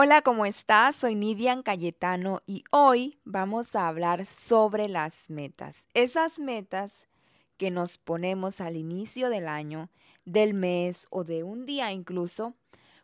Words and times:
Hola, 0.00 0.22
¿cómo 0.22 0.46
estás? 0.46 0.94
Soy 0.94 1.16
Nidian 1.16 1.64
Cayetano 1.64 2.40
y 2.46 2.62
hoy 2.70 3.18
vamos 3.24 3.74
a 3.74 3.88
hablar 3.88 4.26
sobre 4.26 4.88
las 4.88 5.28
metas. 5.28 5.88
Esas 5.92 6.38
metas 6.38 7.08
que 7.56 7.72
nos 7.72 7.98
ponemos 7.98 8.60
al 8.60 8.76
inicio 8.76 9.28
del 9.28 9.48
año, 9.48 9.90
del 10.24 10.54
mes 10.54 11.08
o 11.10 11.24
de 11.24 11.42
un 11.42 11.66
día 11.66 11.90
incluso, 11.90 12.54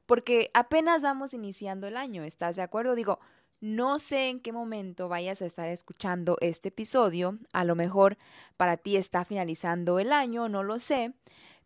porque 0.06 0.52
apenas 0.54 1.02
vamos 1.02 1.34
iniciando 1.34 1.88
el 1.88 1.96
año, 1.96 2.22
¿estás 2.22 2.54
de 2.54 2.62
acuerdo? 2.62 2.94
Digo, 2.94 3.18
no 3.60 3.98
sé 3.98 4.28
en 4.28 4.38
qué 4.38 4.52
momento 4.52 5.08
vayas 5.08 5.42
a 5.42 5.46
estar 5.46 5.68
escuchando 5.68 6.36
este 6.40 6.68
episodio, 6.68 7.40
a 7.52 7.64
lo 7.64 7.74
mejor 7.74 8.18
para 8.56 8.76
ti 8.76 8.96
está 8.96 9.24
finalizando 9.24 9.98
el 9.98 10.12
año, 10.12 10.48
no 10.48 10.62
lo 10.62 10.78
sé, 10.78 11.12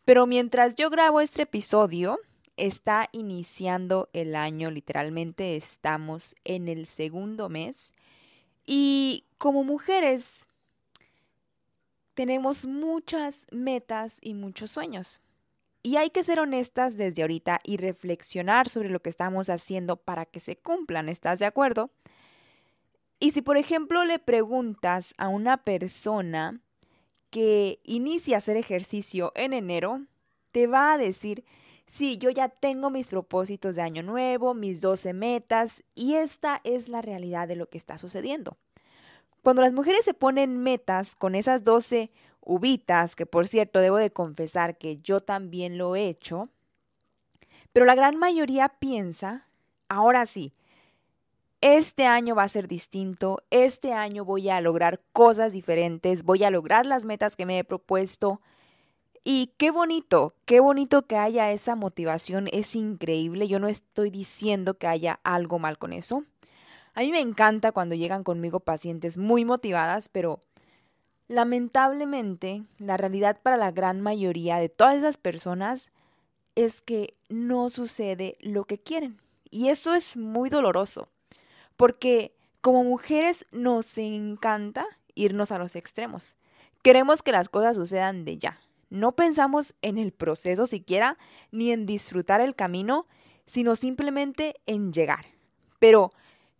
pero 0.06 0.26
mientras 0.26 0.74
yo 0.74 0.88
grabo 0.88 1.20
este 1.20 1.42
episodio, 1.42 2.18
está 2.58 3.08
iniciando 3.12 4.08
el 4.12 4.34
año, 4.34 4.70
literalmente 4.70 5.56
estamos 5.56 6.34
en 6.44 6.68
el 6.68 6.86
segundo 6.86 7.48
mes 7.48 7.94
y 8.66 9.24
como 9.38 9.64
mujeres 9.64 10.46
tenemos 12.14 12.66
muchas 12.66 13.46
metas 13.52 14.18
y 14.20 14.34
muchos 14.34 14.72
sueños. 14.72 15.20
Y 15.82 15.96
hay 15.96 16.10
que 16.10 16.24
ser 16.24 16.40
honestas 16.40 16.96
desde 16.96 17.22
ahorita 17.22 17.60
y 17.62 17.76
reflexionar 17.76 18.68
sobre 18.68 18.90
lo 18.90 19.00
que 19.00 19.08
estamos 19.08 19.48
haciendo 19.48 19.96
para 19.96 20.26
que 20.26 20.40
se 20.40 20.56
cumplan, 20.56 21.08
¿estás 21.08 21.38
de 21.38 21.46
acuerdo? 21.46 21.90
Y 23.20 23.30
si 23.30 23.42
por 23.42 23.56
ejemplo 23.56 24.04
le 24.04 24.18
preguntas 24.18 25.14
a 25.16 25.28
una 25.28 25.58
persona 25.58 26.60
que 27.30 27.80
inicia 27.84 28.36
a 28.36 28.38
hacer 28.38 28.56
ejercicio 28.56 29.32
en 29.34 29.52
enero, 29.52 30.02
te 30.52 30.66
va 30.66 30.92
a 30.92 30.98
decir 30.98 31.44
Sí, 31.88 32.18
yo 32.18 32.28
ya 32.28 32.50
tengo 32.50 32.90
mis 32.90 33.08
propósitos 33.08 33.74
de 33.74 33.80
año 33.80 34.02
nuevo, 34.02 34.52
mis 34.52 34.82
12 34.82 35.14
metas, 35.14 35.84
y 35.94 36.16
esta 36.16 36.60
es 36.62 36.90
la 36.90 37.00
realidad 37.00 37.48
de 37.48 37.56
lo 37.56 37.70
que 37.70 37.78
está 37.78 37.96
sucediendo. 37.96 38.58
Cuando 39.42 39.62
las 39.62 39.72
mujeres 39.72 40.04
se 40.04 40.12
ponen 40.12 40.58
metas 40.58 41.16
con 41.16 41.34
esas 41.34 41.64
12 41.64 42.10
uvitas, 42.42 43.16
que 43.16 43.24
por 43.24 43.48
cierto 43.48 43.80
debo 43.80 43.96
de 43.96 44.10
confesar 44.10 44.76
que 44.76 44.98
yo 44.98 45.20
también 45.20 45.78
lo 45.78 45.96
he 45.96 46.08
hecho, 46.08 46.50
pero 47.72 47.86
la 47.86 47.94
gran 47.94 48.18
mayoría 48.18 48.68
piensa, 48.68 49.48
ahora 49.88 50.26
sí, 50.26 50.52
este 51.62 52.04
año 52.04 52.34
va 52.34 52.42
a 52.42 52.48
ser 52.48 52.68
distinto, 52.68 53.42
este 53.48 53.94
año 53.94 54.26
voy 54.26 54.50
a 54.50 54.60
lograr 54.60 55.00
cosas 55.14 55.52
diferentes, 55.52 56.22
voy 56.22 56.44
a 56.44 56.50
lograr 56.50 56.84
las 56.84 57.06
metas 57.06 57.34
que 57.34 57.46
me 57.46 57.58
he 57.58 57.64
propuesto, 57.64 58.42
y 59.24 59.52
qué 59.58 59.70
bonito, 59.70 60.34
qué 60.44 60.60
bonito 60.60 61.06
que 61.06 61.16
haya 61.16 61.50
esa 61.52 61.76
motivación, 61.76 62.48
es 62.52 62.74
increíble. 62.74 63.48
Yo 63.48 63.58
no 63.58 63.68
estoy 63.68 64.10
diciendo 64.10 64.74
que 64.74 64.86
haya 64.86 65.20
algo 65.22 65.58
mal 65.58 65.78
con 65.78 65.92
eso. 65.92 66.24
A 66.94 67.00
mí 67.00 67.10
me 67.10 67.20
encanta 67.20 67.72
cuando 67.72 67.94
llegan 67.94 68.24
conmigo 68.24 68.60
pacientes 68.60 69.18
muy 69.18 69.44
motivadas, 69.44 70.08
pero 70.08 70.40
lamentablemente 71.28 72.64
la 72.78 72.96
realidad 72.96 73.38
para 73.42 73.56
la 73.56 73.70
gran 73.70 74.00
mayoría 74.00 74.56
de 74.56 74.68
todas 74.68 74.96
esas 74.96 75.16
personas 75.16 75.92
es 76.54 76.82
que 76.82 77.14
no 77.28 77.70
sucede 77.70 78.36
lo 78.40 78.64
que 78.64 78.78
quieren. 78.78 79.20
Y 79.50 79.68
eso 79.68 79.94
es 79.94 80.16
muy 80.16 80.50
doloroso, 80.50 81.08
porque 81.76 82.34
como 82.60 82.82
mujeres 82.82 83.46
nos 83.52 83.96
encanta 83.96 84.86
irnos 85.14 85.52
a 85.52 85.58
los 85.58 85.76
extremos. 85.76 86.36
Queremos 86.82 87.22
que 87.22 87.32
las 87.32 87.48
cosas 87.48 87.76
sucedan 87.76 88.24
de 88.24 88.38
ya, 88.38 88.60
no 88.90 89.12
pensamos 89.12 89.74
en 89.82 89.98
el 89.98 90.12
proceso 90.12 90.66
siquiera, 90.66 91.18
ni 91.50 91.72
en 91.72 91.86
disfrutar 91.86 92.40
el 92.40 92.54
camino, 92.54 93.06
sino 93.46 93.76
simplemente 93.76 94.56
en 94.66 94.92
llegar. 94.92 95.26
Pero 95.78 96.12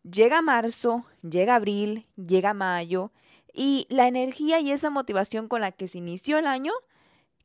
llega 0.02 0.42
marzo, 0.42 1.04
llega 1.22 1.54
abril, 1.54 2.06
llega 2.16 2.54
mayo, 2.54 3.12
y 3.52 3.86
la 3.90 4.06
energía 4.06 4.60
y 4.60 4.70
esa 4.70 4.90
motivación 4.90 5.48
con 5.48 5.60
la 5.60 5.72
que 5.72 5.88
se 5.88 5.98
inició 5.98 6.38
el 6.38 6.46
año 6.46 6.72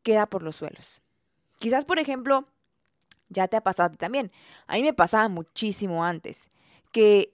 queda 0.04 0.28
por 0.28 0.44
los 0.44 0.58
suelos. 0.58 1.02
Quizás, 1.60 1.86
por 1.86 1.98
ejemplo, 1.98 2.46
ya 3.30 3.48
te 3.48 3.58
ha 3.58 3.62
pasado 3.62 3.96
también. 3.98 4.32
A 4.68 4.76
mí 4.76 4.84
me 4.84 4.94
pasaba 4.94 5.28
muchísimo 5.28 6.04
antes, 6.04 6.50
que 6.92 7.34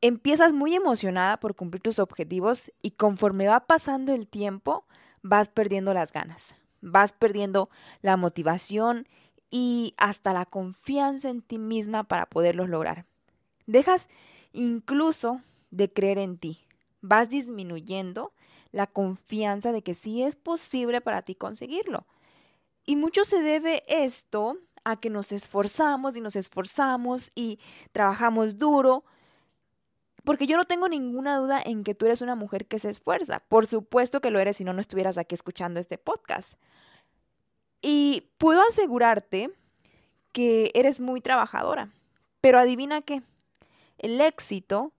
empiezas 0.00 0.52
muy 0.52 0.74
emocionada 0.74 1.40
por 1.40 1.56
cumplir 1.56 1.82
tus 1.82 1.98
objetivos 1.98 2.70
y 2.82 2.92
conforme 2.92 3.48
va 3.48 3.66
pasando 3.66 4.14
el 4.14 4.28
tiempo, 4.28 4.84
vas 5.22 5.48
perdiendo 5.48 5.92
las 5.92 6.12
ganas, 6.12 6.54
vas 6.80 7.12
perdiendo 7.12 7.70
la 8.02 8.16
motivación 8.16 9.06
y 9.50 9.94
hasta 9.96 10.32
la 10.32 10.46
confianza 10.46 11.30
en 11.30 11.42
ti 11.42 11.58
misma 11.58 12.04
para 12.04 12.26
poderlos 12.26 12.68
lograr. 12.68 13.06
Dejas 13.66 14.08
incluso 14.52 15.40
de 15.70 15.92
creer 15.92 16.18
en 16.18 16.38
ti, 16.38 16.64
vas 17.00 17.28
disminuyendo 17.28 18.32
la 18.72 18.86
confianza 18.86 19.72
de 19.72 19.82
que 19.82 19.94
sí 19.94 20.22
es 20.22 20.36
posible 20.36 21.00
para 21.00 21.22
ti 21.22 21.34
conseguirlo. 21.34 22.06
Y 22.84 22.96
mucho 22.96 23.24
se 23.24 23.42
debe 23.42 23.82
esto 23.86 24.58
a 24.84 24.96
que 24.96 25.10
nos 25.10 25.32
esforzamos 25.32 26.16
y 26.16 26.20
nos 26.20 26.36
esforzamos 26.36 27.32
y 27.34 27.58
trabajamos 27.92 28.58
duro, 28.58 29.04
porque 30.28 30.46
yo 30.46 30.58
no 30.58 30.64
tengo 30.64 30.90
ninguna 30.90 31.38
duda 31.38 31.58
en 31.64 31.84
que 31.84 31.94
tú 31.94 32.04
eres 32.04 32.20
una 32.20 32.34
mujer 32.34 32.66
que 32.66 32.78
se 32.78 32.90
esfuerza. 32.90 33.40
Por 33.48 33.66
supuesto 33.66 34.20
que 34.20 34.30
lo 34.30 34.38
eres 34.38 34.58
si 34.58 34.64
no, 34.64 34.74
no 34.74 34.80
estuvieras 34.82 35.16
aquí 35.16 35.34
escuchando 35.34 35.80
este 35.80 35.96
podcast. 35.96 36.60
Y 37.80 38.28
puedo 38.36 38.60
asegurarte 38.68 39.50
que 40.32 40.70
eres 40.74 41.00
muy 41.00 41.22
trabajadora. 41.22 41.88
Pero 42.42 42.58
adivina 42.58 43.00
qué. 43.00 43.22
El 43.96 44.20
éxito 44.20 44.92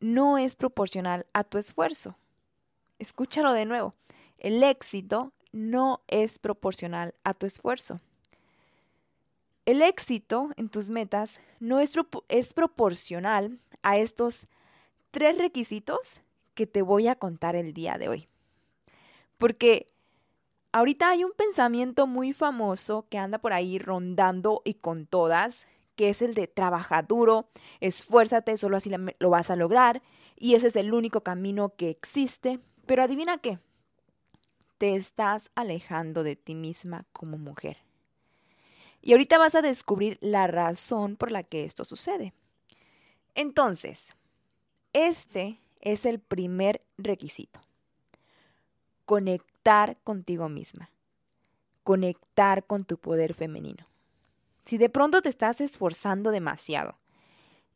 no 0.00 0.36
es 0.36 0.56
proporcional 0.56 1.26
a 1.32 1.44
tu 1.44 1.58
esfuerzo. 1.58 2.16
Escúchalo 2.98 3.52
de 3.52 3.66
nuevo. 3.66 3.94
El 4.36 4.64
éxito 4.64 5.32
no 5.52 6.02
es 6.08 6.40
proporcional 6.40 7.14
a 7.22 7.34
tu 7.34 7.46
esfuerzo. 7.46 8.00
El 9.64 9.80
éxito 9.80 10.50
en 10.56 10.68
tus 10.68 10.90
metas 10.90 11.38
no 11.60 11.78
es, 11.78 11.92
es 12.26 12.52
proporcional 12.52 13.60
a 13.84 13.96
estos 13.96 14.48
tres 15.12 15.38
requisitos 15.38 16.22
que 16.54 16.66
te 16.66 16.82
voy 16.82 17.06
a 17.06 17.14
contar 17.14 17.54
el 17.54 17.72
día 17.72 17.98
de 17.98 18.08
hoy. 18.08 18.26
Porque 19.38 19.86
ahorita 20.72 21.10
hay 21.10 21.22
un 21.22 21.32
pensamiento 21.32 22.08
muy 22.08 22.32
famoso 22.32 23.06
que 23.08 23.18
anda 23.18 23.38
por 23.38 23.52
ahí 23.52 23.78
rondando 23.78 24.62
y 24.64 24.74
con 24.74 25.06
todas, 25.06 25.68
que 25.94 26.08
es 26.08 26.22
el 26.22 26.34
de 26.34 26.48
trabaja 26.48 27.02
duro, 27.02 27.48
esfuérzate, 27.80 28.56
solo 28.56 28.78
así 28.78 28.90
lo 29.18 29.30
vas 29.30 29.50
a 29.50 29.56
lograr 29.56 30.02
y 30.36 30.54
ese 30.54 30.68
es 30.68 30.76
el 30.76 30.92
único 30.92 31.20
camino 31.20 31.74
que 31.76 31.90
existe. 31.90 32.58
Pero 32.86 33.02
adivina 33.02 33.38
qué, 33.38 33.58
te 34.78 34.96
estás 34.96 35.50
alejando 35.54 36.24
de 36.24 36.34
ti 36.36 36.54
misma 36.54 37.04
como 37.12 37.38
mujer. 37.38 37.76
Y 39.02 39.12
ahorita 39.12 39.36
vas 39.38 39.54
a 39.54 39.62
descubrir 39.62 40.18
la 40.20 40.46
razón 40.46 41.16
por 41.16 41.30
la 41.32 41.42
que 41.42 41.64
esto 41.64 41.84
sucede. 41.84 42.32
Entonces, 43.34 44.16
este 44.92 45.58
es 45.80 46.06
el 46.06 46.18
primer 46.20 46.82
requisito. 46.96 47.60
Conectar 49.04 49.96
contigo 50.04 50.48
misma. 50.48 50.90
Conectar 51.84 52.64
con 52.64 52.84
tu 52.84 52.98
poder 52.98 53.34
femenino. 53.34 53.86
Si 54.64 54.78
de 54.78 54.88
pronto 54.88 55.22
te 55.22 55.28
estás 55.28 55.60
esforzando 55.60 56.30
demasiado 56.30 56.96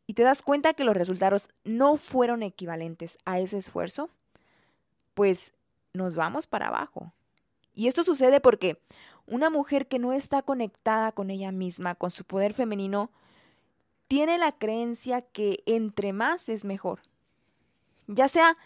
y 0.05 0.13
te 0.13 0.23
das 0.23 0.41
cuenta 0.41 0.73
que 0.73 0.85
los 0.85 0.95
resultados 0.95 1.49
no 1.65 1.97
fueron 1.97 2.43
equivalentes 2.43 3.17
a 3.25 3.39
ese 3.39 3.57
esfuerzo, 3.57 4.09
pues 5.13 5.53
nos 5.93 6.15
vamos 6.15 6.47
para 6.47 6.67
abajo. 6.67 7.11
Y 7.73 7.87
esto 7.87 8.03
sucede 8.03 8.39
porque 8.39 8.81
una 9.25 9.49
mujer 9.49 9.87
que 9.87 9.99
no 9.99 10.13
está 10.13 10.41
conectada 10.41 11.11
con 11.11 11.29
ella 11.29 11.51
misma, 11.51 11.95
con 11.95 12.09
su 12.09 12.23
poder 12.23 12.53
femenino, 12.53 13.11
tiene 14.07 14.37
la 14.37 14.51
creencia 14.51 15.21
que 15.21 15.59
entre 15.65 16.13
más 16.13 16.49
es 16.49 16.65
mejor. 16.65 17.01
Ya 18.07 18.27
sea 18.27 18.57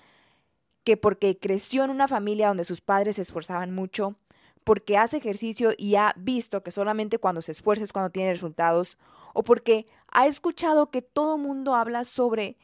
que 0.84 0.98
porque 0.98 1.38
creció 1.38 1.84
en 1.84 1.92
una 1.92 2.08
familia 2.08 2.48
donde 2.48 2.66
sus 2.66 2.82
padres 2.82 3.18
se 3.18 3.22
esforzaban 3.22 3.74
mucho, 3.74 4.16
porque 4.64 4.98
hace 4.98 5.18
ejercicio 5.18 5.72
y 5.78 5.96
ha 5.96 6.14
visto 6.18 6.64
que 6.64 6.72
solamente 6.72 7.18
cuando 7.18 7.42
se 7.42 7.52
esfuerza 7.52 7.84
es 7.84 7.94
cuando 7.94 8.12
tiene 8.12 8.32
resultados, 8.32 8.98
o 9.34 9.44
porque 9.44 9.86
ha 10.08 10.28
escuchado 10.28 10.92
que 10.92 11.02
todo 11.02 11.38
mundo 11.38 11.76
habla 11.76 12.04
sobre 12.04 12.58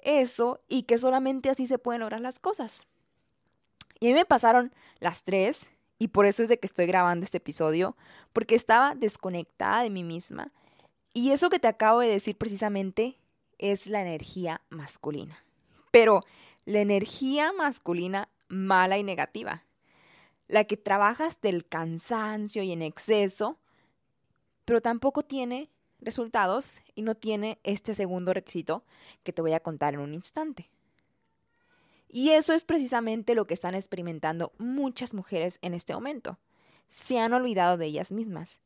eso 0.00 0.60
y 0.68 0.84
que 0.84 0.98
solamente 0.98 1.50
así 1.50 1.66
se 1.66 1.78
pueden 1.78 2.00
lograr 2.00 2.20
las 2.20 2.38
cosas. 2.38 2.88
Y 4.00 4.06
a 4.06 4.10
mí 4.10 4.14
me 4.14 4.24
pasaron 4.24 4.72
las 4.98 5.22
tres, 5.22 5.70
y 5.98 6.08
por 6.08 6.26
eso 6.26 6.42
es 6.42 6.48
de 6.48 6.58
que 6.58 6.66
estoy 6.66 6.86
grabando 6.86 7.24
este 7.24 7.38
episodio, 7.38 7.96
porque 8.32 8.54
estaba 8.54 8.94
desconectada 8.94 9.82
de 9.82 9.90
mí 9.90 10.04
misma. 10.04 10.52
Y 11.16 11.30
eso 11.30 11.48
que 11.48 11.58
te 11.58 11.66
acabo 11.66 12.00
de 12.00 12.08
decir 12.08 12.36
precisamente 12.36 13.18
es 13.56 13.86
la 13.86 14.02
energía 14.02 14.60
masculina. 14.68 15.42
Pero 15.90 16.20
la 16.66 16.80
energía 16.80 17.54
masculina 17.54 18.28
mala 18.48 18.98
y 18.98 19.02
negativa. 19.02 19.64
La 20.46 20.64
que 20.64 20.76
trabajas 20.76 21.40
del 21.40 21.66
cansancio 21.66 22.62
y 22.62 22.70
en 22.70 22.82
exceso, 22.82 23.58
pero 24.66 24.82
tampoco 24.82 25.22
tiene 25.22 25.70
resultados 26.00 26.80
y 26.94 27.00
no 27.00 27.14
tiene 27.14 27.60
este 27.64 27.94
segundo 27.94 28.34
requisito 28.34 28.84
que 29.22 29.32
te 29.32 29.40
voy 29.40 29.54
a 29.54 29.60
contar 29.60 29.94
en 29.94 30.00
un 30.00 30.12
instante. 30.12 30.68
Y 32.10 32.32
eso 32.32 32.52
es 32.52 32.62
precisamente 32.62 33.34
lo 33.34 33.46
que 33.46 33.54
están 33.54 33.74
experimentando 33.74 34.52
muchas 34.58 35.14
mujeres 35.14 35.60
en 35.62 35.72
este 35.72 35.94
momento. 35.94 36.38
Se 36.90 37.18
han 37.18 37.32
olvidado 37.32 37.78
de 37.78 37.86
ellas 37.86 38.12
mismas. 38.12 38.60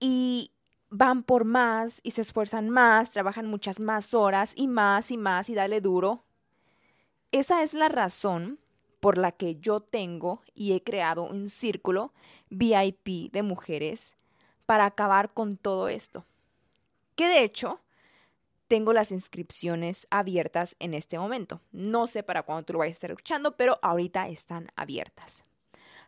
Y 0.00 0.50
van 0.90 1.22
por 1.22 1.44
más 1.44 2.00
y 2.02 2.12
se 2.12 2.22
esfuerzan 2.22 2.68
más, 2.68 3.10
trabajan 3.10 3.46
muchas 3.46 3.80
más 3.80 4.14
horas 4.14 4.52
y 4.56 4.68
más 4.68 5.10
y 5.10 5.16
más 5.16 5.48
y 5.50 5.54
dale 5.54 5.80
duro. 5.80 6.24
Esa 7.32 7.62
es 7.62 7.74
la 7.74 7.88
razón 7.88 8.58
por 9.00 9.18
la 9.18 9.32
que 9.32 9.56
yo 9.56 9.80
tengo 9.80 10.42
y 10.54 10.72
he 10.72 10.82
creado 10.82 11.24
un 11.24 11.48
círculo 11.48 12.12
VIP 12.50 13.30
de 13.32 13.42
mujeres 13.42 14.16
para 14.66 14.86
acabar 14.86 15.32
con 15.32 15.56
todo 15.56 15.88
esto. 15.88 16.24
Que 17.16 17.28
de 17.28 17.42
hecho, 17.42 17.80
tengo 18.66 18.92
las 18.92 19.12
inscripciones 19.12 20.06
abiertas 20.10 20.76
en 20.78 20.94
este 20.94 21.18
momento. 21.18 21.60
No 21.72 22.06
sé 22.06 22.22
para 22.22 22.42
cuándo 22.42 22.64
tú 22.64 22.74
lo 22.74 22.80
vayas 22.80 22.94
a 22.94 22.98
estar 22.98 23.10
escuchando, 23.10 23.56
pero 23.56 23.78
ahorita 23.82 24.28
están 24.28 24.70
abiertas. 24.76 25.42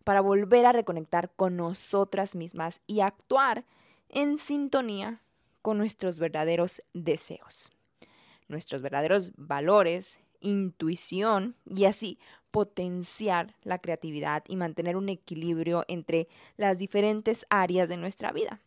Para 0.05 0.21
volver 0.21 0.67
a 0.67 0.73
reconectar 0.73 1.31
con 1.35 1.57
nosotras 1.57 2.35
mismas 2.35 2.81
y 2.87 3.01
actuar 3.01 3.65
en 4.11 4.39
sintonía 4.39 5.21
con 5.63 5.79
nuestros 5.79 6.19
verdaderos 6.19 6.83
deseos, 6.93 7.71
nuestros 8.49 8.83
verdaderos 8.83 9.33
valores, 9.37 10.19
intuición 10.41 11.57
y 11.65 11.85
así 11.85 12.19
potenciar 12.51 13.55
la 13.63 13.79
creatividad 13.79 14.45
y 14.49 14.57
mantener 14.57 14.97
un 14.97 15.09
equilibrio 15.09 15.85
entre 15.89 16.29
las 16.57 16.79
diferentes 16.79 17.47
áreas 17.49 17.89
de 17.89 17.97
nuestra 17.97 18.33
vida 18.33 18.61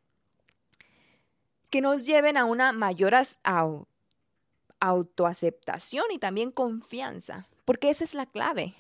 que 1.74 1.82
nos 1.82 2.06
lleven 2.06 2.38
a 2.38 2.46
una 2.46 2.72
mayor 2.72 3.16
autoaceptación 4.80 6.06
y 6.12 6.20
también 6.20 6.52
confianza, 6.52 7.48
porque 7.66 7.90
esa 7.90 8.04
es 8.04 8.14
la 8.14 8.28
clave, 8.28 8.76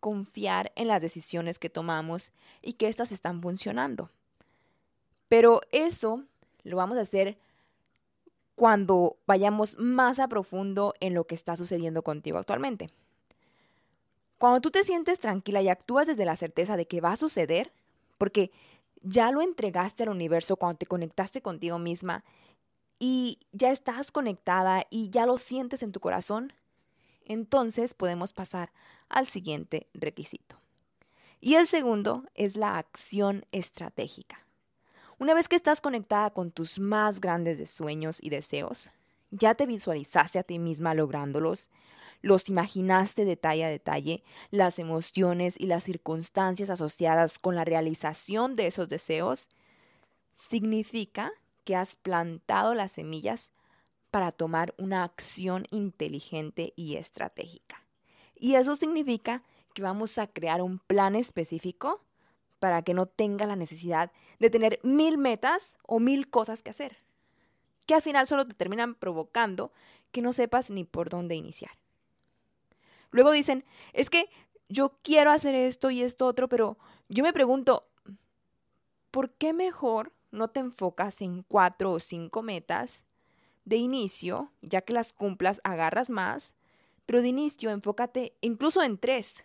confiar 0.00 0.72
en 0.74 0.88
las 0.88 1.02
decisiones 1.02 1.58
que 1.58 1.68
tomamos 1.68 2.32
y 2.62 2.72
que 2.72 2.88
éstas 2.88 3.12
están 3.12 3.42
funcionando. 3.42 4.08
Pero 5.32 5.62
eso 5.72 6.24
lo 6.62 6.76
vamos 6.76 6.98
a 6.98 7.00
hacer 7.00 7.38
cuando 8.54 9.16
vayamos 9.26 9.78
más 9.78 10.18
a 10.18 10.28
profundo 10.28 10.92
en 11.00 11.14
lo 11.14 11.26
que 11.26 11.34
está 11.34 11.56
sucediendo 11.56 12.02
contigo 12.02 12.36
actualmente. 12.36 12.90
Cuando 14.36 14.60
tú 14.60 14.70
te 14.70 14.84
sientes 14.84 15.20
tranquila 15.20 15.62
y 15.62 15.70
actúas 15.70 16.06
desde 16.06 16.26
la 16.26 16.36
certeza 16.36 16.76
de 16.76 16.86
que 16.86 17.00
va 17.00 17.12
a 17.12 17.16
suceder, 17.16 17.72
porque 18.18 18.50
ya 19.00 19.30
lo 19.30 19.40
entregaste 19.40 20.02
al 20.02 20.10
universo 20.10 20.58
cuando 20.58 20.76
te 20.76 20.84
conectaste 20.84 21.40
contigo 21.40 21.78
misma 21.78 22.24
y 22.98 23.38
ya 23.52 23.70
estás 23.70 24.12
conectada 24.12 24.86
y 24.90 25.08
ya 25.08 25.24
lo 25.24 25.38
sientes 25.38 25.82
en 25.82 25.92
tu 25.92 26.00
corazón, 26.00 26.52
entonces 27.24 27.94
podemos 27.94 28.34
pasar 28.34 28.70
al 29.08 29.26
siguiente 29.26 29.88
requisito. 29.94 30.58
Y 31.40 31.54
el 31.54 31.66
segundo 31.66 32.26
es 32.34 32.54
la 32.54 32.76
acción 32.76 33.46
estratégica. 33.50 34.42
Una 35.22 35.34
vez 35.34 35.46
que 35.46 35.54
estás 35.54 35.80
conectada 35.80 36.30
con 36.30 36.50
tus 36.50 36.80
más 36.80 37.20
grandes 37.20 37.70
sueños 37.70 38.18
y 38.20 38.28
deseos, 38.28 38.90
ya 39.30 39.54
te 39.54 39.66
visualizaste 39.66 40.40
a 40.40 40.42
ti 40.42 40.58
misma 40.58 40.94
lográndolos, 40.94 41.70
los 42.22 42.48
imaginaste 42.48 43.24
detalle 43.24 43.64
a 43.64 43.68
detalle, 43.68 44.24
las 44.50 44.80
emociones 44.80 45.54
y 45.60 45.68
las 45.68 45.84
circunstancias 45.84 46.70
asociadas 46.70 47.38
con 47.38 47.54
la 47.54 47.64
realización 47.64 48.56
de 48.56 48.66
esos 48.66 48.88
deseos, 48.88 49.48
significa 50.34 51.30
que 51.62 51.76
has 51.76 51.94
plantado 51.94 52.74
las 52.74 52.90
semillas 52.90 53.52
para 54.10 54.32
tomar 54.32 54.74
una 54.76 55.04
acción 55.04 55.68
inteligente 55.70 56.72
y 56.74 56.96
estratégica. 56.96 57.86
Y 58.34 58.56
eso 58.56 58.74
significa 58.74 59.44
que 59.72 59.82
vamos 59.82 60.18
a 60.18 60.26
crear 60.26 60.62
un 60.62 60.80
plan 60.80 61.14
específico 61.14 62.02
para 62.62 62.82
que 62.82 62.94
no 62.94 63.06
tenga 63.06 63.44
la 63.44 63.56
necesidad 63.56 64.12
de 64.38 64.48
tener 64.48 64.78
mil 64.84 65.18
metas 65.18 65.78
o 65.82 65.98
mil 65.98 66.30
cosas 66.30 66.62
que 66.62 66.70
hacer, 66.70 66.96
que 67.86 67.94
al 67.94 68.02
final 68.02 68.28
solo 68.28 68.46
te 68.46 68.54
terminan 68.54 68.94
provocando 68.94 69.72
que 70.12 70.22
no 70.22 70.32
sepas 70.32 70.70
ni 70.70 70.84
por 70.84 71.08
dónde 71.08 71.34
iniciar. 71.34 71.72
Luego 73.10 73.32
dicen, 73.32 73.64
es 73.92 74.10
que 74.10 74.30
yo 74.68 74.96
quiero 75.02 75.32
hacer 75.32 75.56
esto 75.56 75.90
y 75.90 76.02
esto 76.02 76.24
otro, 76.24 76.48
pero 76.48 76.78
yo 77.08 77.24
me 77.24 77.32
pregunto, 77.32 77.88
¿por 79.10 79.32
qué 79.32 79.52
mejor 79.52 80.12
no 80.30 80.46
te 80.46 80.60
enfocas 80.60 81.20
en 81.20 81.42
cuatro 81.42 81.90
o 81.90 81.98
cinco 81.98 82.42
metas 82.42 83.06
de 83.64 83.74
inicio, 83.74 84.52
ya 84.60 84.82
que 84.82 84.92
las 84.92 85.12
cumplas, 85.12 85.60
agarras 85.64 86.10
más, 86.10 86.54
pero 87.06 87.22
de 87.22 87.28
inicio 87.28 87.70
enfócate 87.70 88.36
incluso 88.40 88.84
en 88.84 88.98
tres, 88.98 89.42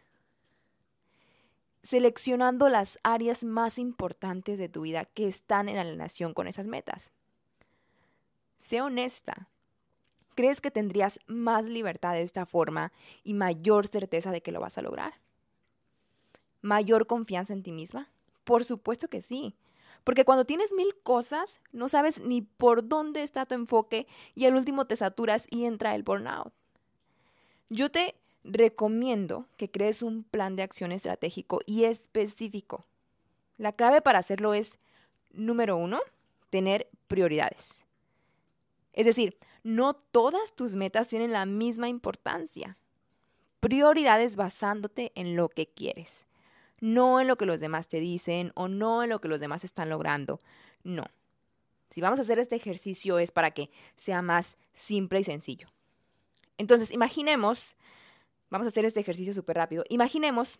seleccionando 1.87 2.67
las 2.67 2.99
áreas 3.03 3.45
más 3.45 3.79
importantes 3.79 4.59
de 4.59 4.67
tu 4.67 4.81
vida 4.81 5.05
que 5.05 5.29
están 5.29 5.69
en 5.69 5.77
alineación 5.77 6.33
con 6.33 6.47
esas 6.47 6.67
metas. 6.67 7.13
Sé 8.57 8.81
honesta, 8.81 9.47
¿Crees 10.35 10.61
que 10.61 10.69
tendrías 10.69 11.19
más 11.25 11.65
libertad 11.65 12.13
de 12.13 12.21
esta 12.21 12.45
forma 12.45 12.91
y 13.23 13.33
mayor 13.33 13.87
certeza 13.87 14.29
de 14.29 14.41
que 14.41 14.51
lo 14.51 14.59
vas 14.59 14.77
a 14.77 14.83
lograr? 14.83 15.15
¿Mayor 16.61 17.07
confianza 17.07 17.53
en 17.53 17.63
ti 17.63 17.71
misma? 17.71 18.11
Por 18.43 18.63
supuesto 18.63 19.07
que 19.07 19.21
sí. 19.21 19.55
Porque 20.03 20.25
cuando 20.25 20.45
tienes 20.45 20.73
mil 20.73 20.93
cosas, 21.01 21.59
no 21.71 21.89
sabes 21.89 22.21
ni 22.21 22.43
por 22.43 22.87
dónde 22.87 23.23
está 23.23 23.47
tu 23.47 23.55
enfoque 23.55 24.05
y 24.35 24.45
al 24.45 24.55
último 24.55 24.85
te 24.85 24.95
saturas 24.95 25.47
y 25.49 25.65
entra 25.65 25.95
el 25.95 26.03
burnout. 26.03 26.53
Yo 27.69 27.89
te 27.89 28.13
recomiendo 28.47 29.45
que 29.57 29.69
crees 29.69 30.01
un 30.01 30.23
plan 30.23 30.55
de 30.55 30.63
acción 30.63 30.91
estratégico 30.91 31.59
y 31.65 31.83
específico. 31.83 32.85
La 33.57 33.73
clave 33.73 34.01
para 34.01 34.19
hacerlo 34.19 34.53
es, 34.53 34.79
número 35.31 35.77
uno, 35.77 35.99
tener 36.49 36.87
prioridades. 37.07 37.83
Es 38.93 39.05
decir, 39.05 39.37
no 39.63 39.93
todas 39.93 40.55
tus 40.55 40.75
metas 40.75 41.07
tienen 41.07 41.31
la 41.31 41.45
misma 41.45 41.89
importancia. 41.89 42.77
Prioridades 43.59 44.35
basándote 44.35 45.11
en 45.15 45.35
lo 45.35 45.49
que 45.49 45.67
quieres, 45.67 46.25
no 46.79 47.19
en 47.19 47.27
lo 47.27 47.37
que 47.37 47.45
los 47.45 47.59
demás 47.59 47.87
te 47.87 47.99
dicen 47.99 48.51
o 48.55 48.67
no 48.67 49.03
en 49.03 49.09
lo 49.09 49.19
que 49.19 49.27
los 49.27 49.39
demás 49.39 49.63
están 49.63 49.89
logrando. 49.89 50.39
No. 50.83 51.05
Si 51.89 52.01
vamos 52.01 52.19
a 52.19 52.21
hacer 52.21 52.39
este 52.39 52.55
ejercicio 52.55 53.19
es 53.19 53.31
para 53.31 53.51
que 53.51 53.69
sea 53.95 54.21
más 54.21 54.57
simple 54.73 55.19
y 55.19 55.23
sencillo. 55.23 55.67
Entonces, 56.57 56.91
imaginemos, 56.91 57.75
vamos 58.49 58.67
a 58.67 58.69
hacer 58.69 58.85
este 58.85 58.99
ejercicio 58.99 59.33
súper 59.33 59.57
rápido, 59.57 59.83
imaginemos 59.89 60.59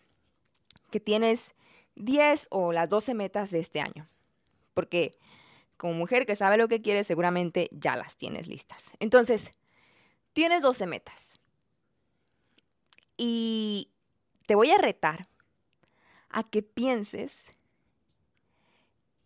que 0.90 1.00
tienes 1.00 1.54
10 1.96 2.48
o 2.50 2.72
las 2.72 2.88
12 2.88 3.14
metas 3.14 3.50
de 3.50 3.60
este 3.60 3.80
año. 3.80 4.08
Porque 4.74 5.18
como 5.76 5.94
mujer 5.94 6.26
que 6.26 6.36
sabe 6.36 6.56
lo 6.56 6.68
que 6.68 6.80
quiere, 6.80 7.04
seguramente 7.04 7.68
ya 7.72 7.96
las 7.96 8.16
tienes 8.16 8.46
listas. 8.46 8.92
Entonces, 9.00 9.52
tienes 10.32 10.62
12 10.62 10.86
metas. 10.86 11.40
Y 13.16 13.90
te 14.46 14.54
voy 14.54 14.70
a 14.70 14.78
retar 14.78 15.28
a 16.30 16.44
que 16.44 16.62
pienses 16.62 17.50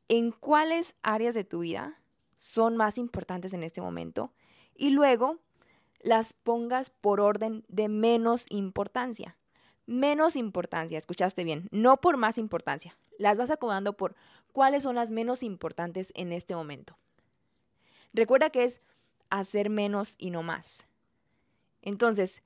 en 0.08 0.30
cuáles 0.30 0.94
áreas 1.02 1.34
de 1.34 1.44
tu 1.44 1.60
vida 1.60 1.98
son 2.36 2.76
más 2.76 2.98
importantes 2.98 3.52
en 3.52 3.62
este 3.62 3.80
momento 3.80 4.32
y 4.74 4.90
luego 4.90 5.38
las 6.02 6.32
pongas 6.32 6.90
por 6.90 7.20
orden 7.20 7.64
de 7.68 7.88
menos 7.88 8.46
importancia. 8.50 9.36
Menos 9.86 10.36
importancia, 10.36 10.98
escuchaste 10.98 11.44
bien, 11.44 11.68
no 11.70 12.00
por 12.00 12.16
más 12.16 12.38
importancia. 12.38 12.96
Las 13.18 13.38
vas 13.38 13.50
acomodando 13.50 13.96
por 13.96 14.14
cuáles 14.52 14.82
son 14.84 14.94
las 14.94 15.10
menos 15.10 15.42
importantes 15.42 16.12
en 16.14 16.32
este 16.32 16.54
momento. 16.54 16.96
Recuerda 18.12 18.50
que 18.50 18.64
es 18.64 18.80
hacer 19.30 19.70
menos 19.70 20.14
y 20.18 20.30
no 20.30 20.42
más. 20.42 20.86
Entonces, 21.80 22.42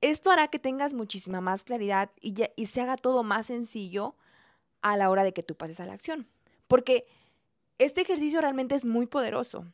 esto 0.00 0.30
hará 0.30 0.48
que 0.48 0.58
tengas 0.58 0.94
muchísima 0.94 1.40
más 1.40 1.62
claridad 1.62 2.10
y, 2.20 2.34
se 2.66 2.80
haga 2.80 2.96
todo 2.96 3.22
más 3.22 3.46
sencillo 3.46 4.16
a 4.82 4.96
la 4.96 5.08
hora 5.10 5.22
de 5.22 5.32
que 5.32 5.44
tú 5.44 5.54
pases 5.54 5.78
a 5.78 5.86
la 5.86 5.92
acción. 5.92 6.26
Porque 6.66 7.06
este 7.78 8.00
ejercicio 8.00 8.40
realmente 8.40 8.74
es 8.74 8.84
muy 8.84 9.06
poderoso. 9.06 9.66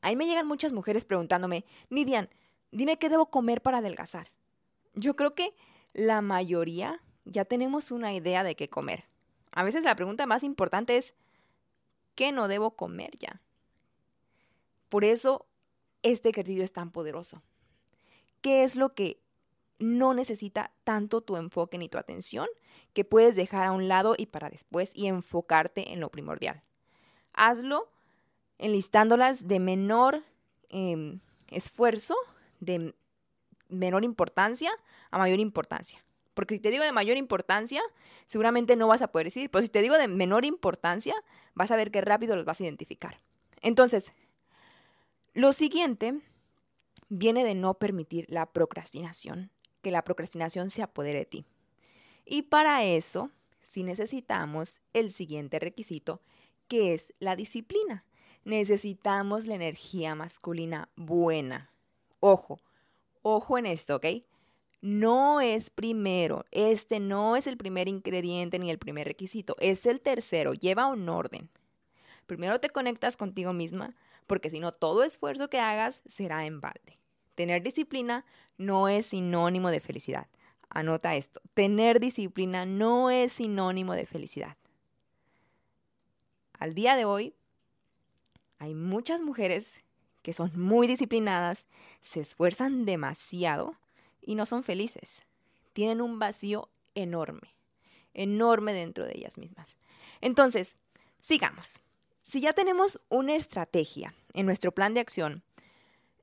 Ahí 0.00 0.16
me 0.16 0.26
llegan 0.26 0.46
muchas 0.46 0.72
mujeres 0.72 1.04
preguntándome, 1.04 1.64
Nidian, 1.90 2.28
dime 2.70 2.98
qué 2.98 3.08
debo 3.08 3.26
comer 3.26 3.62
para 3.62 3.78
adelgazar. 3.78 4.28
Yo 4.94 5.16
creo 5.16 5.34
que 5.34 5.54
la 5.92 6.20
mayoría 6.20 7.02
ya 7.24 7.44
tenemos 7.44 7.90
una 7.90 8.12
idea 8.14 8.44
de 8.44 8.54
qué 8.54 8.68
comer. 8.68 9.04
A 9.52 9.64
veces 9.64 9.82
la 9.82 9.96
pregunta 9.96 10.26
más 10.26 10.42
importante 10.42 10.96
es, 10.96 11.14
¿qué 12.14 12.32
no 12.32 12.48
debo 12.48 12.72
comer 12.76 13.16
ya? 13.18 13.40
Por 14.88 15.04
eso 15.04 15.46
este 16.02 16.30
ejercicio 16.30 16.62
es 16.62 16.72
tan 16.72 16.90
poderoso. 16.90 17.42
¿Qué 18.40 18.62
es 18.64 18.76
lo 18.76 18.94
que 18.94 19.20
no 19.78 20.14
necesita 20.14 20.72
tanto 20.84 21.20
tu 21.20 21.36
enfoque 21.36 21.78
ni 21.78 21.88
tu 21.88 21.98
atención 21.98 22.46
que 22.92 23.04
puedes 23.04 23.36
dejar 23.36 23.66
a 23.66 23.72
un 23.72 23.88
lado 23.88 24.14
y 24.16 24.26
para 24.26 24.50
después 24.50 24.92
y 24.94 25.06
enfocarte 25.06 25.92
en 25.92 26.00
lo 26.00 26.10
primordial? 26.10 26.62
Hazlo 27.32 27.90
enlistándolas 28.58 29.48
de 29.48 29.60
menor 29.60 30.22
em, 30.68 31.20
esfuerzo, 31.50 32.16
de 32.60 32.94
menor 33.68 34.04
importancia 34.04 34.70
a 35.10 35.18
mayor 35.18 35.40
importancia. 35.40 36.04
Porque 36.34 36.54
si 36.54 36.60
te 36.60 36.70
digo 36.70 36.84
de 36.84 36.92
mayor 36.92 37.16
importancia, 37.16 37.82
seguramente 38.26 38.76
no 38.76 38.86
vas 38.86 39.02
a 39.02 39.08
poder 39.08 39.26
decir, 39.26 39.50
pero 39.50 39.62
si 39.62 39.68
te 39.68 39.82
digo 39.82 39.96
de 39.96 40.06
menor 40.06 40.44
importancia, 40.44 41.14
vas 41.54 41.70
a 41.70 41.76
ver 41.76 41.90
que 41.90 42.00
rápido 42.00 42.36
los 42.36 42.44
vas 42.44 42.60
a 42.60 42.64
identificar. 42.64 43.18
Entonces, 43.60 44.12
lo 45.34 45.52
siguiente 45.52 46.20
viene 47.08 47.44
de 47.44 47.54
no 47.54 47.74
permitir 47.74 48.26
la 48.28 48.46
procrastinación, 48.46 49.50
que 49.82 49.90
la 49.90 50.04
procrastinación 50.04 50.70
se 50.70 50.82
apodere 50.82 51.20
de 51.20 51.24
ti. 51.26 51.44
Y 52.24 52.42
para 52.42 52.84
eso, 52.84 53.30
si 53.62 53.82
necesitamos 53.82 54.80
el 54.92 55.10
siguiente 55.10 55.58
requisito, 55.58 56.20
que 56.68 56.94
es 56.94 57.14
la 57.18 57.36
disciplina. 57.36 58.04
Necesitamos 58.44 59.46
la 59.46 59.54
energía 59.54 60.14
masculina 60.14 60.88
buena. 60.96 61.70
Ojo, 62.20 62.60
ojo 63.22 63.58
en 63.58 63.66
esto, 63.66 63.96
¿ok? 63.96 64.06
No 64.80 65.40
es 65.40 65.70
primero, 65.70 66.44
este 66.52 67.00
no 67.00 67.36
es 67.36 67.48
el 67.48 67.56
primer 67.56 67.88
ingrediente 67.88 68.60
ni 68.60 68.70
el 68.70 68.78
primer 68.78 69.08
requisito, 69.08 69.56
es 69.58 69.86
el 69.86 70.00
tercero, 70.00 70.54
lleva 70.54 70.86
un 70.86 71.08
orden. 71.08 71.50
Primero 72.26 72.60
te 72.60 72.70
conectas 72.70 73.16
contigo 73.16 73.52
misma, 73.52 73.96
porque 74.28 74.50
si 74.50 74.60
no, 74.60 74.70
todo 74.70 75.02
esfuerzo 75.02 75.50
que 75.50 75.58
hagas 75.58 76.02
será 76.06 76.46
en 76.46 76.60
balde. 76.60 76.98
Tener 77.34 77.62
disciplina 77.62 78.24
no 78.56 78.88
es 78.88 79.06
sinónimo 79.06 79.70
de 79.70 79.80
felicidad. 79.80 80.28
Anota 80.68 81.16
esto, 81.16 81.40
tener 81.54 81.98
disciplina 81.98 82.66
no 82.66 83.10
es 83.10 83.32
sinónimo 83.32 83.94
de 83.94 84.06
felicidad. 84.06 84.56
Al 86.58 86.74
día 86.74 86.94
de 86.94 87.04
hoy, 87.04 87.34
hay 88.58 88.74
muchas 88.74 89.22
mujeres 89.22 89.82
que 90.22 90.32
son 90.32 90.52
muy 90.54 90.86
disciplinadas, 90.86 91.66
se 92.00 92.20
esfuerzan 92.20 92.84
demasiado 92.84 93.76
y 94.20 94.34
no 94.34 94.46
son 94.46 94.62
felices. 94.62 95.24
Tienen 95.72 96.00
un 96.00 96.18
vacío 96.18 96.68
enorme, 96.94 97.54
enorme 98.14 98.72
dentro 98.72 99.04
de 99.04 99.16
ellas 99.16 99.38
mismas. 99.38 99.78
Entonces, 100.20 100.76
sigamos. 101.20 101.80
Si 102.22 102.40
ya 102.40 102.52
tenemos 102.52 103.00
una 103.08 103.34
estrategia 103.34 104.14
en 104.34 104.44
nuestro 104.44 104.72
plan 104.72 104.92
de 104.92 105.00
acción, 105.00 105.42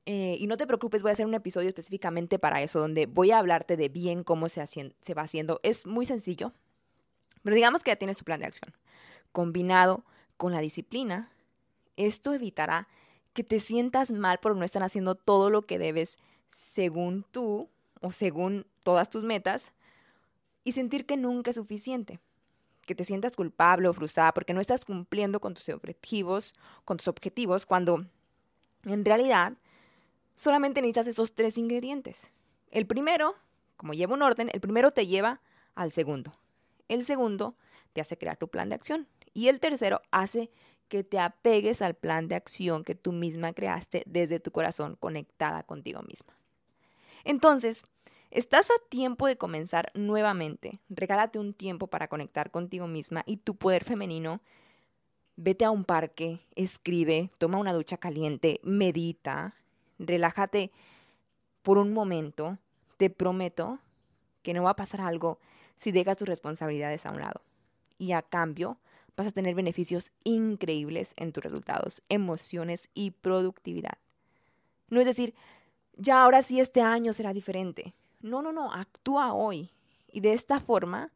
eh, 0.04 0.36
y 0.38 0.46
no 0.46 0.56
te 0.56 0.68
preocupes, 0.68 1.02
voy 1.02 1.10
a 1.10 1.12
hacer 1.12 1.26
un 1.26 1.34
episodio 1.34 1.68
específicamente 1.68 2.38
para 2.38 2.62
eso, 2.62 2.78
donde 2.78 3.06
voy 3.06 3.32
a 3.32 3.38
hablarte 3.38 3.76
de 3.76 3.88
bien 3.88 4.22
cómo 4.22 4.48
se, 4.48 4.64
se 4.64 5.14
va 5.14 5.22
haciendo. 5.22 5.58
Es 5.64 5.84
muy 5.84 6.06
sencillo, 6.06 6.52
pero 7.42 7.56
digamos 7.56 7.82
que 7.82 7.90
ya 7.90 7.96
tienes 7.96 8.16
tu 8.16 8.24
plan 8.24 8.38
de 8.38 8.46
acción. 8.46 8.72
Combinado 9.32 10.04
con 10.36 10.52
la 10.52 10.60
disciplina, 10.60 11.32
esto 11.96 12.32
evitará 12.32 12.88
que 13.32 13.44
te 13.44 13.60
sientas 13.60 14.12
mal 14.12 14.38
por 14.38 14.56
no 14.56 14.64
estar 14.64 14.82
haciendo 14.82 15.14
todo 15.14 15.50
lo 15.50 15.62
que 15.62 15.78
debes 15.78 16.18
según 16.48 17.24
tú 17.30 17.68
o 18.00 18.10
según 18.10 18.66
todas 18.82 19.10
tus 19.10 19.24
metas 19.24 19.72
y 20.64 20.72
sentir 20.72 21.06
que 21.06 21.16
nunca 21.16 21.50
es 21.50 21.56
suficiente 21.56 22.20
que 22.86 22.94
te 22.94 23.04
sientas 23.04 23.36
culpable 23.36 23.88
o 23.88 23.92
frustrada 23.92 24.32
porque 24.32 24.54
no 24.54 24.60
estás 24.60 24.84
cumpliendo 24.84 25.40
con 25.40 25.52
tus 25.52 25.68
objetivos, 25.68 26.54
con 26.84 26.96
tus 26.96 27.08
objetivos, 27.08 27.66
cuando 27.66 28.06
en 28.84 29.04
realidad 29.04 29.54
solamente 30.34 30.80
necesitas 30.80 31.08
esos 31.08 31.34
tres 31.34 31.58
ingredientes. 31.58 32.30
El 32.70 32.86
primero, 32.86 33.34
como 33.76 33.92
lleva 33.92 34.14
un 34.14 34.22
orden, 34.22 34.48
el 34.52 34.60
primero 34.60 34.92
te 34.92 35.06
lleva 35.06 35.40
al 35.74 35.90
segundo. 35.90 36.32
El 36.88 37.04
segundo 37.04 37.56
te 37.92 38.00
hace 38.00 38.16
crear 38.16 38.36
tu 38.36 38.48
plan 38.48 38.68
de 38.68 38.76
acción. 38.76 39.08
Y 39.34 39.48
el 39.48 39.60
tercero 39.60 40.00
hace 40.12 40.50
que 40.88 41.04
te 41.04 41.18
apegues 41.18 41.82
al 41.82 41.94
plan 41.94 42.28
de 42.28 42.36
acción 42.36 42.84
que 42.84 42.94
tú 42.94 43.12
misma 43.12 43.52
creaste 43.52 44.02
desde 44.06 44.40
tu 44.40 44.50
corazón 44.50 44.96
conectada 44.98 45.62
contigo 45.62 46.02
misma. 46.02 46.34
Entonces, 47.24 47.84
Estás 48.30 48.70
a 48.70 48.74
tiempo 48.90 49.26
de 49.26 49.38
comenzar 49.38 49.90
nuevamente. 49.94 50.80
Regálate 50.88 51.38
un 51.38 51.54
tiempo 51.54 51.86
para 51.86 52.08
conectar 52.08 52.50
contigo 52.50 52.86
misma 52.86 53.22
y 53.24 53.38
tu 53.38 53.56
poder 53.56 53.84
femenino. 53.84 54.40
Vete 55.36 55.64
a 55.64 55.70
un 55.70 55.84
parque, 55.84 56.40
escribe, 56.54 57.30
toma 57.38 57.58
una 57.58 57.72
ducha 57.72 57.96
caliente, 57.96 58.60
medita, 58.62 59.54
relájate 59.98 60.72
por 61.62 61.78
un 61.78 61.92
momento. 61.92 62.58
Te 62.96 63.10
prometo 63.10 63.78
que 64.42 64.54
no 64.54 64.64
va 64.64 64.70
a 64.70 64.76
pasar 64.76 65.00
algo 65.00 65.38
si 65.76 65.92
dejas 65.92 66.16
tus 66.16 66.28
responsabilidades 66.28 67.06
a 67.06 67.12
un 67.12 67.20
lado. 67.20 67.40
Y 67.96 68.12
a 68.12 68.22
cambio, 68.22 68.78
vas 69.16 69.26
a 69.26 69.32
tener 69.32 69.54
beneficios 69.54 70.12
increíbles 70.24 71.14
en 71.16 71.32
tus 71.32 71.42
resultados, 71.42 72.02
emociones 72.08 72.88
y 72.94 73.12
productividad. 73.12 73.98
No 74.88 75.00
es 75.00 75.06
decir, 75.06 75.34
ya 75.96 76.22
ahora 76.22 76.42
sí 76.42 76.60
este 76.60 76.82
año 76.82 77.12
será 77.12 77.32
diferente. 77.32 77.94
No, 78.20 78.42
no, 78.42 78.52
no, 78.52 78.72
actúa 78.72 79.32
hoy. 79.32 79.72
Y 80.12 80.20
de 80.20 80.32
esta 80.32 80.60
forma 80.60 81.12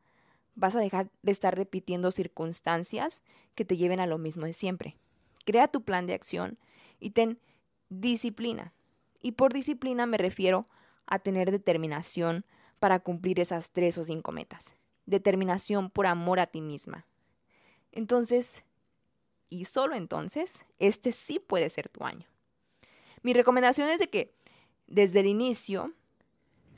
vas 0.55 0.75
a 0.75 0.81
dejar 0.81 1.11
de 1.23 1.33
estar 1.33 1.55
repitiendo 1.55 2.11
circunstancias 2.11 3.23
que 3.55 3.65
te 3.65 3.77
lleven 3.77 4.01
a 4.01 4.07
lo 4.07 4.19
mismo 4.19 4.47
de 4.47 4.53
siempre. 4.53 4.97
Crea 5.45 5.69
tu 5.69 5.83
plan 5.83 6.07
de 6.07 6.15
acción 6.15 6.59
y 6.99 7.11
ten 7.11 7.39
disciplina. 7.89 8.73
Y 9.23 9.33
por 9.33 9.53
disciplina 9.53 10.07
me 10.07 10.19
refiero 10.19 10.69
a 11.07 11.19
tener 11.19 11.51
determinación 11.51 12.45
para 12.79 13.01
cumplir 13.01 13.41
esas 13.41 13.71
tres 13.71 13.99
o 13.99 14.05
cinco 14.05 14.33
metas. 14.33 14.75
Determinación 15.07 15.91
por 15.91 16.07
amor 16.07 16.41
a 16.41 16.47
ti 16.47 16.61
misma. 16.61 17.07
Entonces, 17.93 18.63
y 19.49 19.65
solo 19.65 19.97
entonces, 19.97 20.65
este 20.79 21.13
sí 21.13 21.39
puede 21.39 21.69
ser 21.69 21.89
tu 21.89 22.05
año. 22.05 22.27
Mi 23.23 23.33
recomendación 23.33 23.89
es 23.89 23.99
de 23.99 24.09
que 24.09 24.35
desde 24.87 25.21
el 25.21 25.27
inicio 25.27 25.93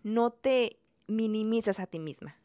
no 0.02 0.31
te 0.31 0.78
minimices 1.07 1.78
a 1.78 1.87
ti 1.87 1.99
misma. 1.99 2.37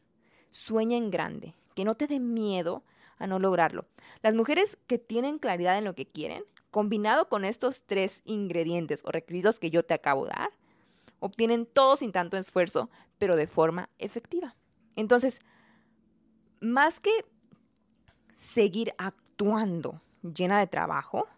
Sueña 0.50 0.96
en 0.96 1.10
grande, 1.10 1.54
que 1.74 1.84
no 1.84 1.94
te 1.94 2.06
dé 2.06 2.20
miedo 2.20 2.84
a 3.18 3.26
no 3.26 3.38
lograrlo. 3.38 3.86
Las 4.22 4.34
mujeres 4.34 4.78
que 4.86 4.98
tienen 4.98 5.38
claridad 5.38 5.78
en 5.78 5.84
lo 5.84 5.94
que 5.94 6.06
quieren, 6.06 6.44
combinado 6.70 7.28
con 7.28 7.44
estos 7.44 7.82
tres 7.82 8.22
ingredientes 8.24 9.02
o 9.04 9.10
requisitos 9.10 9.58
que 9.58 9.70
yo 9.70 9.84
te 9.84 9.94
acabo 9.94 10.24
de 10.24 10.30
dar, 10.30 10.50
obtienen 11.20 11.66
todo 11.66 11.96
sin 11.96 12.12
tanto 12.12 12.36
esfuerzo, 12.36 12.90
pero 13.18 13.36
de 13.36 13.46
forma 13.46 13.88
efectiva. 13.98 14.54
Entonces, 14.94 15.40
más 16.60 17.00
que 17.00 17.10
seguir 18.38 18.94
actuando 18.96 20.00
llena 20.22 20.58
de 20.58 20.66
trabajo, 20.66 21.28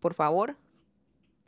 por 0.00 0.14
favor, 0.14 0.56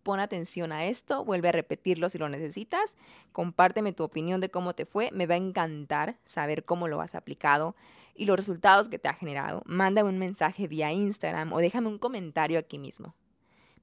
pon 0.03 0.21
atención 0.21 0.73
a 0.73 0.85
esto, 0.85 1.25
vuelve 1.25 1.49
a 1.49 1.53
repetirlo 1.53 2.09
si 2.09 2.19
lo 2.19 2.29
necesitas, 2.29 2.97
compárteme 3.33 3.93
tu 3.93 4.03
opinión 4.05 4.41
de 4.41 4.51
cómo 4.51 4.75
te 4.75 4.85
fue, 4.85 5.11
me 5.13 5.27
va 5.27 5.35
a 5.35 5.39
encantar 5.39 6.19
saber 6.25 6.65
cómo 6.65 6.89
lo 6.89 7.01
has 7.01 7.15
aplicado 7.15 7.75
y 8.15 8.27
los 8.27 8.37
resultados 8.37 8.89
que 8.89 8.99
te 8.99 9.09
ha 9.09 9.15
generado. 9.15 9.63
Mándame 9.65 10.11
un 10.11 10.19
mensaje 10.19 10.69
vía 10.69 10.93
Instagram 10.93 11.53
o 11.53 11.59
déjame 11.59 11.89
un 11.89 11.99
comentario 11.99 12.59
aquí 12.59 12.79
mismo. 12.79 13.15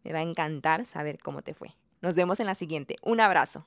Me 0.03 0.13
va 0.13 0.19
a 0.19 0.23
encantar 0.23 0.85
saber 0.85 1.19
cómo 1.19 1.41
te 1.41 1.53
fue. 1.53 1.75
Nos 2.01 2.15
vemos 2.15 2.39
en 2.39 2.45
la 2.45 2.55
siguiente. 2.55 2.97
Un 3.01 3.19
abrazo. 3.19 3.65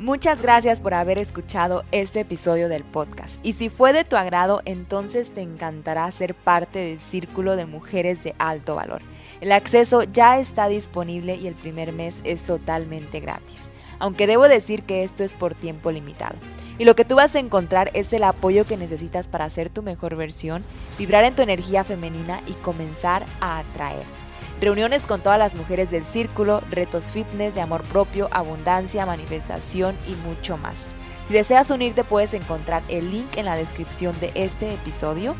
Muchas 0.00 0.40
gracias 0.40 0.80
por 0.80 0.94
haber 0.94 1.18
escuchado 1.18 1.82
este 1.90 2.20
episodio 2.20 2.68
del 2.68 2.84
podcast. 2.84 3.44
Y 3.44 3.54
si 3.54 3.68
fue 3.68 3.92
de 3.92 4.04
tu 4.04 4.14
agrado, 4.14 4.62
entonces 4.64 5.32
te 5.32 5.40
encantará 5.40 6.08
ser 6.12 6.36
parte 6.36 6.78
del 6.78 7.00
Círculo 7.00 7.56
de 7.56 7.66
Mujeres 7.66 8.22
de 8.22 8.32
Alto 8.38 8.76
Valor. 8.76 9.02
El 9.40 9.50
acceso 9.50 10.04
ya 10.04 10.38
está 10.38 10.68
disponible 10.68 11.34
y 11.34 11.48
el 11.48 11.56
primer 11.56 11.92
mes 11.92 12.20
es 12.22 12.44
totalmente 12.44 13.18
gratis. 13.18 13.70
Aunque 13.98 14.28
debo 14.28 14.46
decir 14.48 14.84
que 14.84 15.02
esto 15.02 15.24
es 15.24 15.34
por 15.34 15.56
tiempo 15.56 15.90
limitado. 15.90 16.36
Y 16.78 16.84
lo 16.84 16.94
que 16.94 17.04
tú 17.04 17.16
vas 17.16 17.34
a 17.34 17.40
encontrar 17.40 17.90
es 17.92 18.12
el 18.12 18.22
apoyo 18.22 18.64
que 18.64 18.76
necesitas 18.76 19.26
para 19.26 19.50
ser 19.50 19.68
tu 19.68 19.82
mejor 19.82 20.14
versión, 20.14 20.62
vibrar 20.96 21.24
en 21.24 21.34
tu 21.34 21.42
energía 21.42 21.82
femenina 21.82 22.40
y 22.46 22.52
comenzar 22.52 23.26
a 23.40 23.58
atraer 23.58 24.27
reuniones 24.60 25.06
con 25.06 25.20
todas 25.20 25.38
las 25.38 25.54
mujeres 25.54 25.90
del 25.90 26.04
círculo, 26.04 26.62
retos 26.70 27.12
fitness 27.12 27.54
de 27.54 27.60
amor 27.60 27.82
propio, 27.84 28.28
abundancia, 28.32 29.06
manifestación 29.06 29.96
y 30.06 30.14
mucho 30.26 30.56
más. 30.56 30.86
Si 31.26 31.34
deseas 31.34 31.70
unirte 31.70 32.04
puedes 32.04 32.32
encontrar 32.34 32.82
el 32.88 33.10
link 33.10 33.36
en 33.36 33.44
la 33.44 33.56
descripción 33.56 34.18
de 34.18 34.32
este 34.34 34.72
episodio. 34.72 35.36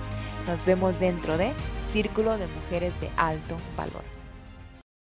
Nos 0.47 0.67
vemos 0.67 1.01
dentro 1.01 1.39
de 1.39 1.53
Círculo 1.91 2.37
de 2.37 2.47
Mujeres 2.47 3.01
de 3.01 3.11
Alto 3.17 3.57
Valor. 3.77 4.18